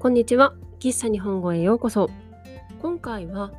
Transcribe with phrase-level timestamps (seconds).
[0.00, 0.54] こんにちは。
[0.78, 2.08] 喫茶日本語へようこそ。
[2.80, 3.52] 今回は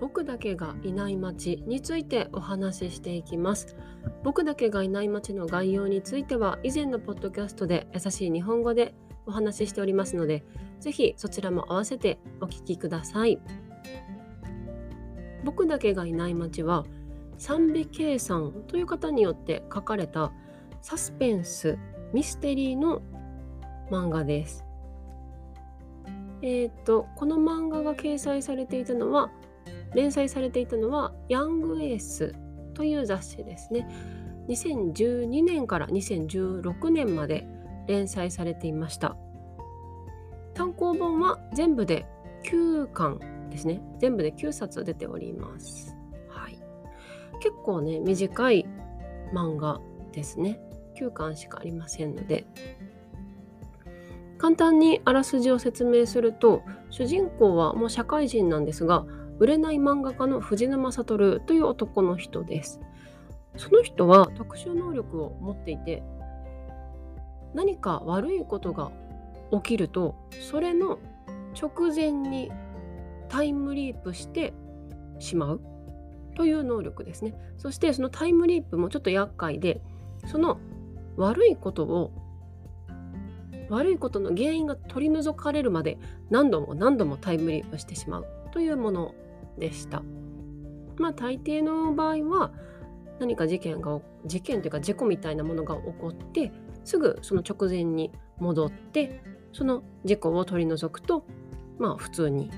[0.00, 3.74] 僕だけがいない街についてお話ししていきます。
[4.22, 8.94] 僕だけがいない街の概要については以前のポッドキャストで優しい日本語で
[9.26, 10.44] お話ししておりますので
[10.78, 13.40] ぜひそちらも合わせてお聞きください。
[15.42, 16.86] 僕だけがいない街は
[17.36, 20.30] 三部圭さんという方によって書かれた
[20.82, 21.76] サスペンス
[22.12, 23.02] ミステリーの
[23.90, 24.64] 漫画です。
[26.42, 29.30] えっ、ー、とこの漫画が掲載されていたのは
[29.94, 32.34] 連載されていたのはヤングエース
[32.74, 33.88] という雑誌ですね。
[34.48, 37.46] 2012年から2016年まで
[37.86, 39.16] 連載されていました。
[40.54, 42.06] 単行本は全部で
[42.44, 43.82] 9巻ですね。
[43.98, 45.96] 全部で9冊出ております。
[46.28, 46.58] はい。
[47.40, 48.66] 結構ね短い
[49.34, 49.80] 漫画
[50.12, 50.60] ですね。
[50.96, 52.46] 9巻しかありませんので。
[54.40, 59.04] 簡単にあらすじを説明すると主人公はもう社会人なんですが
[59.38, 62.80] 売れない漫画家の藤沼悟という男の人です。
[63.56, 66.02] その人は特殊能力を持っていて
[67.52, 68.90] 何か悪いことが
[69.52, 70.14] 起きると
[70.50, 70.98] それの
[71.60, 72.50] 直前に
[73.28, 74.54] タイムリープして
[75.18, 75.60] しまう
[76.34, 77.34] という能力ですね。
[77.58, 79.82] そしてそのタイムリープもちょっと厄介で
[80.26, 80.58] その
[81.16, 82.12] 悪いことを
[83.70, 89.14] 悪いことの原因が取り除かれるまで何度も何度もタイムリープしてしまうというもの
[89.58, 90.02] でした。
[90.98, 92.52] まあ大抵の場合は
[93.20, 96.52] 何か事件が事件というか事故みたいなものが起こって
[96.84, 101.24] すぐその直前に戻ってその事故を取り除くと
[101.78, 102.50] まあ普通に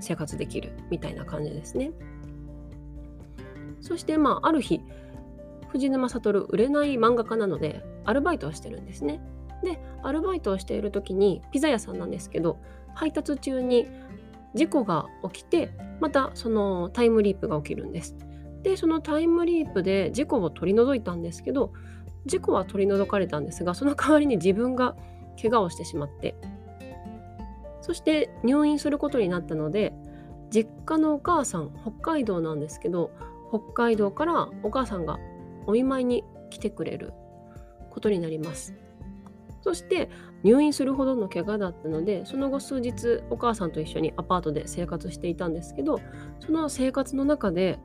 [0.00, 1.92] 生活できるみたいな感じですね。
[3.80, 4.80] そしてまあある日
[5.68, 9.20] 藤沼悟売れない漫画家なのでアルバイトをしてるんですね。
[9.64, 12.58] でアルバイトをしている時にピザ屋さんなんですけど
[12.94, 13.88] 配達中に
[14.54, 18.14] 事故が起きてまたそのタイムリープが起きるんです。
[18.62, 21.72] でそのタイムリープで事故を取り除いたんですけど
[22.24, 24.96] 事故は取り除かれたんですがその代わりに自分が
[25.40, 26.34] 怪我をしてしまって
[27.82, 29.92] そして入院することになったので
[30.50, 33.10] 実家のお母さん北海道なんですけど
[33.50, 35.18] 北海道からお母さんが
[35.66, 37.12] お見舞いに来てくれる
[37.90, 38.74] ことになります。
[39.64, 40.10] そして
[40.42, 46.00] 入院するほどの怪我だったのでその後数日お母さんと一緒にアパートで生活していたんですけど
[46.40, 47.78] その生活の中で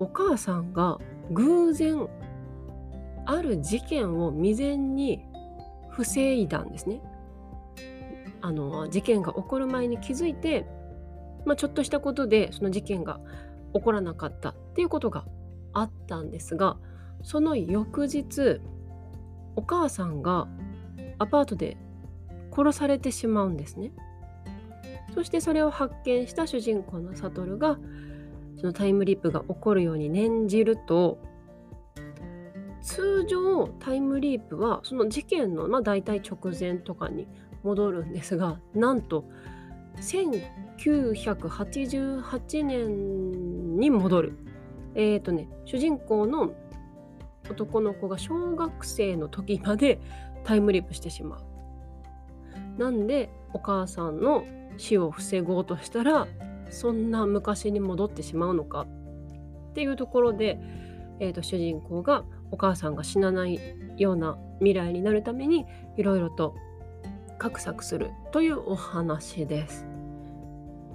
[0.00, 0.98] お母さんが
[1.30, 2.08] 偶然
[3.24, 5.24] ある事件を未然に
[5.90, 7.00] 防いだんですね。
[8.40, 10.66] あの事件が起こる前に気づいて、
[11.46, 13.20] まあ、ちょっとしたことでその事件が
[13.74, 15.24] 起こらなかったっていうことが
[15.72, 16.78] あったんですが
[17.22, 18.60] その翌日
[19.54, 20.48] お母さんが
[21.22, 21.76] アパートで
[22.54, 23.92] 殺されてしまうんですね。
[25.14, 27.78] そしてそれを発見した主人公の悟が
[28.58, 31.18] そのタイムリープが起こるように念じると
[32.80, 37.26] 通常タイムリープはその事件のまあ大体直前とかに
[37.62, 39.24] 戻るんですがなんと
[39.96, 44.38] 1988年に戻る。
[44.94, 46.52] えっ、ー、とね主人公の
[47.50, 50.00] 男の子が小学生の時まで
[50.44, 51.52] タイムリープしてしまう。
[52.78, 54.44] なんでお母さんの
[54.76, 56.26] 死を防ごうとしたら
[56.70, 58.86] そんな昔に戻ってしまうのか
[59.72, 60.58] っていうところで、
[61.20, 63.60] えーと、主人公がお母さんが死なない
[63.98, 65.66] ような未来になるために
[65.96, 66.54] いろいろと
[67.38, 69.86] 画策するというお話です。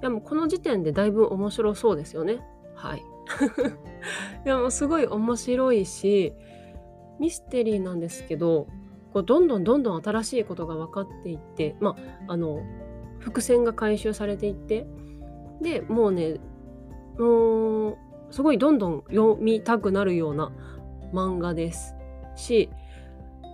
[0.00, 2.40] いやもこの時点でだいぶ面白そうですよね。
[2.74, 3.02] はい。
[4.46, 6.32] いやもすごい面白いし
[7.18, 8.66] ミステリーなんですけど
[9.12, 11.96] こうどんどんどんどん新しいことが分かっていってま
[12.26, 12.62] ああの
[13.18, 14.86] 伏線が回収されていって
[15.60, 16.36] でもうね
[17.18, 17.98] もう
[18.30, 20.52] すごいどんどん読みたくなるような
[21.12, 21.94] 漫画です
[22.36, 22.70] し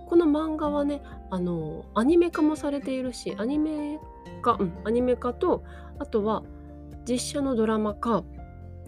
[0.07, 1.01] この漫画はね
[1.31, 3.99] あのアニメ化もされているしアニメ
[4.41, 5.63] 化、うん、アニメ化と
[5.97, 6.43] あとは
[7.07, 8.23] 実写のドラマ化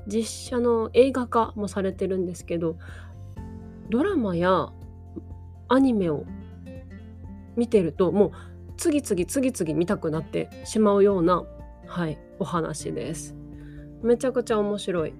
[0.08, 2.78] 実写の映画化もされてるんですけど
[3.90, 4.70] ドラマや
[5.70, 6.26] アニメを
[7.58, 8.32] 見てるともう
[8.78, 11.44] 次々次々見たくなってしまうような、
[11.88, 13.36] はい、お話です。
[14.04, 15.16] めちゃくちゃ面白い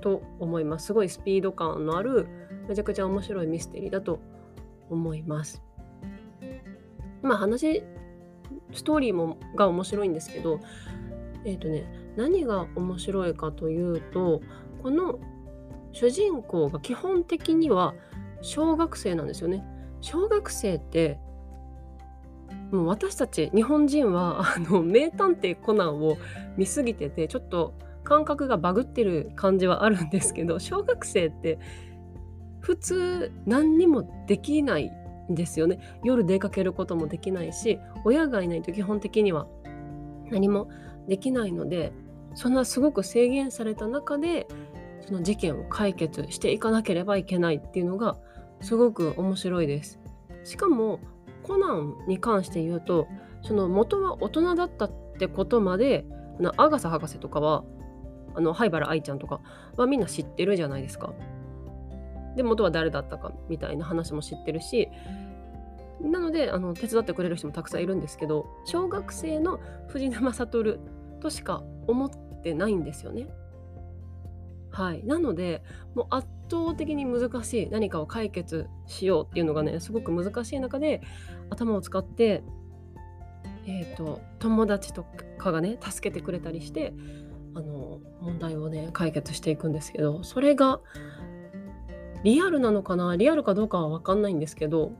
[0.00, 0.86] と思います。
[0.86, 2.26] すごいスピード感のある
[2.68, 4.20] めちゃくちゃ面白いミステリーだと
[4.88, 5.62] 思います。
[7.22, 7.82] まあ話
[8.72, 10.60] ストーリーもが面白いんですけど
[11.44, 14.40] えっ、ー、とね何が面白いかというと
[14.82, 15.18] この
[15.92, 17.94] 主人公が基本的には
[18.40, 19.64] 小学生なんですよね。
[20.00, 21.18] 小学生って
[22.70, 26.16] もう私たち日本人はあの名探偵コナンを
[26.56, 31.58] 見すぎててちょっと感覚がバグってる感じはあるんですけど小学生って
[32.60, 34.90] 普通何にもできない
[35.30, 39.46] んですよね夜出かけることもできないし親がいないと基本的には
[40.30, 40.68] 何も
[41.08, 41.92] できないので
[42.34, 44.46] そんなすごく制限された中で
[45.06, 48.16] その事件を解決していかなければいけないっていうのが
[48.60, 50.00] すごく面白いです。
[50.44, 51.00] しかも
[51.44, 53.06] コナンに関して言うと
[53.42, 56.04] その元は大人だったってことまで
[56.56, 57.64] アガサ博士とかは
[58.34, 59.40] あの灰原愛ちゃんとか
[59.76, 61.12] はみんな知ってるじゃないですか。
[62.34, 64.88] で元は誰だったかみたいな話も知ってるし
[66.00, 70.78] なのであの手伝ってくれる人もたくさんいるんですけど小学生の藤沼悟
[71.20, 72.10] としか思っ
[72.42, 73.28] てないんですよね。
[74.70, 75.62] はい、なので
[75.94, 81.00] もう圧倒的に難しい何かを解決しようっていうのがねすごく難しい中で
[81.50, 82.42] 頭を使って、
[83.66, 85.04] えーと、友達と
[85.38, 86.94] かがね助けてくれたりして
[87.54, 90.80] あの問題をね解決していくんですけどそれが
[92.24, 94.92] リアルなのかなリアルかどうかは分かんないんですけど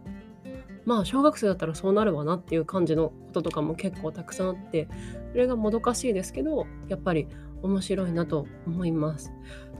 [0.85, 4.88] まあ小学生だったらそうなるわなっていう感じのこととかも結構たくさんあって
[5.32, 7.26] それがもどかしいですけどやっぱり
[7.62, 9.32] 面白いなと思います。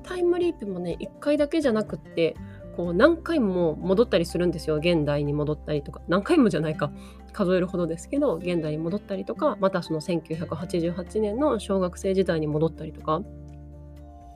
[0.05, 2.37] タイムリープもね1回だけじゃなくって
[2.77, 4.77] こう何回も戻ったりするんですよ。
[4.77, 6.01] 現代に戻ったりとか。
[6.09, 6.93] 何回もじゃないか。
[7.33, 13.23] 数えるほどですけど現代に戻ったりとかまたその1988年の小学生時代に戻ったりとか。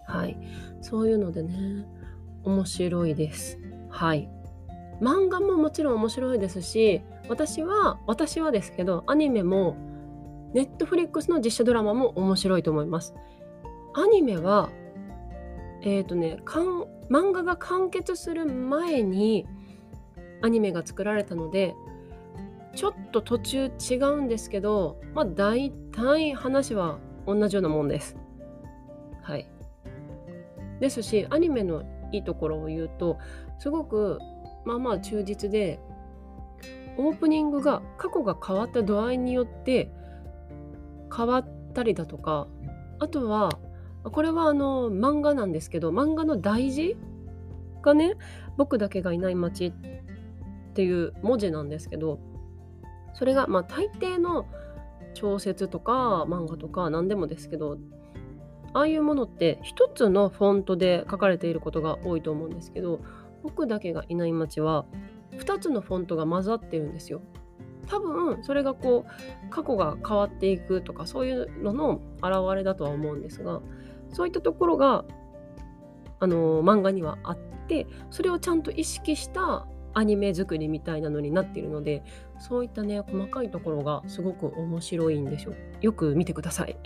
[0.07, 0.39] はい。
[0.81, 1.87] そういうのでね
[2.45, 3.59] 面白いです。
[3.91, 4.29] はい。
[5.01, 9.77] 漫画ももちろん面白いですし私は私はですけどアニメも
[10.55, 13.15] ネットフリックスの実写ドラマも面白いと思います。
[13.95, 14.71] アニメは
[15.83, 16.39] えっ、ー、とね
[17.11, 19.47] 漫画が完結する前に
[20.43, 21.75] アニメが作られたので
[22.75, 28.17] ちょっと途中違うんですけどまあ大体話は同じようなもんです。
[29.23, 29.49] はい。
[30.81, 31.83] ですしアニメの
[32.13, 33.19] いいところを言うと
[33.59, 34.19] すごく
[34.65, 35.81] まあまあ忠実で
[36.97, 39.91] オープニングが過去が変わった度合いによって
[41.15, 42.49] 変わったりだとか
[42.99, 43.59] あとは
[44.11, 46.97] これはあの漫画なんですけど漫画の大事
[47.83, 48.17] がね
[48.57, 49.73] 「僕だけがいない街」っ
[50.75, 52.19] ていう文字なんですけど
[53.15, 54.47] それがまあ大抵の
[55.15, 57.79] 小説とか漫画とか何でもですけど
[58.75, 63.01] ああいうものって一つのフォントで書かれていることが多いと思うんですけど
[63.43, 64.87] 僕だけがいない街は
[65.33, 67.21] 2つのフォントが混ざってるんですよ。
[67.87, 73.63] 多分それがこう過去が変わっていくとかそういうのの表れだとは思うんですが
[74.13, 75.05] そういったところが
[76.21, 77.39] あの漫画にはあっ
[77.69, 82.03] てそれをちゃんと意識したアニメ作りみたいなのになっているので
[82.39, 86.77] そういったね細かいところがすごく面白いんでしょよく見てください。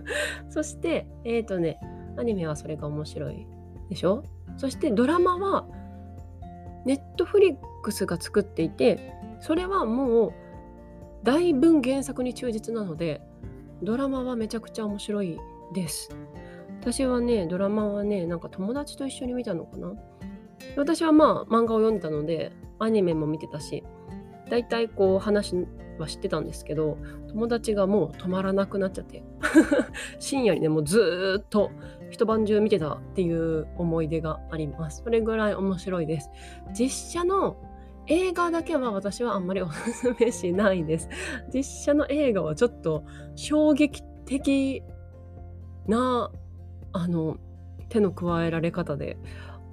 [0.48, 1.80] そしてえっ、ー、とね
[2.16, 3.46] アニメはそれが面白い
[3.88, 4.22] でしょ？
[4.56, 5.66] そしてドラマは
[6.84, 10.32] ネットフリックスが作っていてそれはもう
[11.22, 13.22] 大分原作に忠実なので
[13.82, 15.38] ドラマはめちゃくちゃ面白い
[15.74, 16.10] です。
[16.90, 19.92] 私はね、ドラマはね、なんか友達と一緒に見たのかな？
[20.74, 23.84] 私はまあ漫画を読んでたので、アニメも見てたし、
[24.48, 25.54] 大体こう話
[25.98, 26.96] は知ってたんですけど、
[27.28, 29.22] 友達がもう止まらなくなっちゃって、
[30.18, 31.70] 深夜にね、もうずっと
[32.08, 35.02] 一晩中見てたっていう思い出があります。
[35.04, 36.30] それぐらい面白いです。
[36.72, 37.58] 実写の
[38.06, 41.10] 映画だけは私はあんまりおすすめしないです。
[41.52, 44.82] 実写の映画はちょっと衝撃的
[45.86, 46.30] な
[46.92, 47.36] あの
[47.88, 49.16] 手の加えられ方で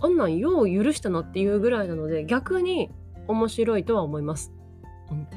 [0.01, 2.91] あんなんよう許したなっていうぐらいなので逆に
[3.27, 4.53] 面白いとは思います。
[5.09, 5.27] うん、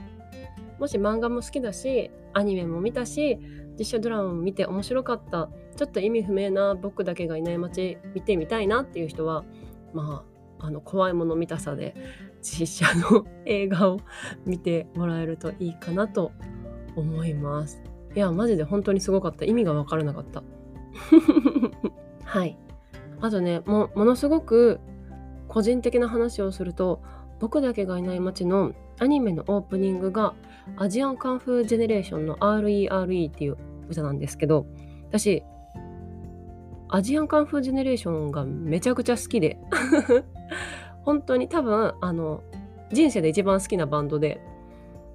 [0.78, 3.38] もし漫画も好きだしアニメも見たし
[3.78, 9.44] 実写ドラマも見て面白かったちょっと意味不明な僕だけがいない街見てみたいなっていう人は
[9.92, 10.24] ま
[10.60, 11.94] ああの怖いもの見たさで
[12.42, 14.00] 実写の映画を
[14.44, 16.32] 見てもらえるといいかなと
[16.96, 17.80] 思います。
[18.14, 20.42] いやマジで本当にすごかった意味が分からなかった。
[22.24, 22.58] はい。
[23.20, 24.80] あとねもものすごく
[25.48, 27.00] 個人的な話をすると
[27.40, 30.34] 僕だけがいない街のアニメのオープニングが
[30.76, 33.56] アジアンカンフージェネレーションの RERE っていう
[33.88, 34.66] 歌なんですけど
[35.08, 35.42] 私
[36.88, 39.58] アジアンカンフージェネレーションがめちゃくちゃ好きで
[41.02, 42.42] 本当に多分あの
[42.92, 44.40] 人生で一番好きなバンドで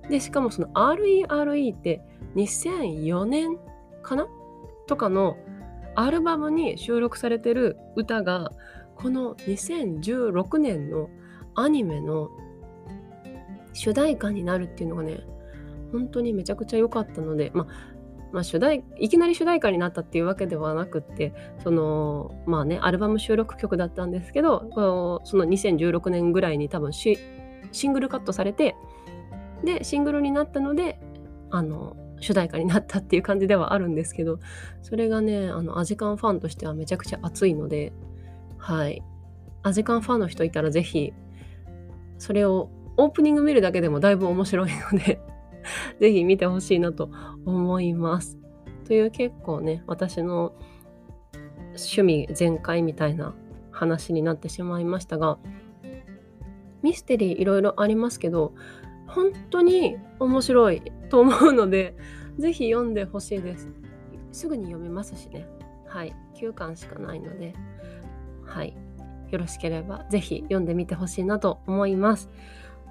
[0.09, 2.01] でしかもその RERE って
[2.35, 3.57] 2004年
[4.01, 4.27] かな？
[4.87, 5.37] とかの
[5.95, 8.51] アルバムに収録されてる歌が
[8.95, 11.09] この2016年の
[11.55, 12.29] アニメの
[13.73, 15.21] 主題歌になるっていうのがね
[15.91, 17.67] 本当にめちゃくちゃ良かったので、まあ、
[18.31, 21.33] まあ、主題いきなり主題歌になったっていうわけではなくって
[21.63, 24.69] そのまあねアルバム収録曲だったんですけど
[25.23, 27.17] その2016年ぐらいに多分シ
[27.83, 28.75] ングルカットされて
[29.63, 30.99] でシングルになったので
[31.51, 34.39] あの主題歌になったっていう感じではあるんですけど
[34.81, 37.93] それがねあのアジカンファンとしてはめちゃくちゃ熱いので
[38.57, 39.03] はい
[39.61, 41.13] アジカンファンの人いたら是非
[42.17, 45.19] それをオープニング見るだけでもだいぶ面白いので
[45.99, 47.09] ぜひ見てほしいなと
[47.45, 48.37] 思います。
[48.85, 50.53] という結構ね、私の
[51.69, 53.33] 趣味全開みたいな
[53.71, 55.37] 話になってしまいましたが、
[56.81, 58.53] ミステリーいろいろありますけど、
[59.07, 61.95] 本当に面白いと思うので、
[62.37, 63.69] ぜひ読んでほしいです。
[64.31, 65.47] すぐに読めますしね。
[65.87, 66.15] はい。
[66.35, 67.53] 9巻しかないので、
[68.45, 68.75] はい。
[69.29, 72.29] よろしければぜひ読んでみてほしいなと思います。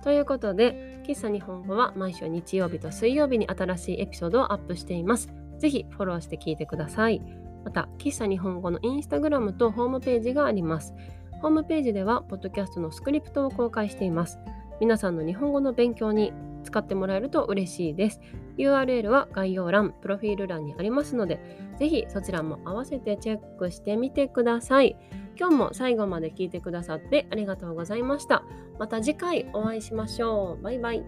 [0.02, 5.32] ということで、喫茶日本語は毎週日曜日と水曜日に新しいエピソードをアップしています。
[5.58, 7.22] ぜひフォローして聞いてください。
[7.64, 10.92] また、喫茶日本語のインスタグラムとホームページがあります。
[11.40, 14.38] ホームページでは、ポッドキャストのスクリプトを公開しています。
[14.82, 16.32] 皆さんの日本語の勉強に
[16.64, 18.20] 使ってもらえると嬉しいです。
[18.58, 21.38] URL は概要欄、プロフィール欄にありますので、
[21.78, 24.96] ぜひそちらも合わせてチェックしてみてください。
[25.38, 28.42] 今日も最後まで聞いてくださってありがとうございました。
[28.80, 30.62] また次回お会いしましょう。
[30.64, 31.04] バイバイ。